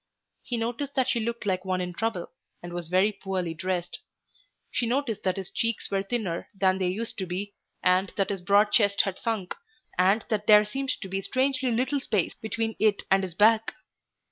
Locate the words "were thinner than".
5.91-6.79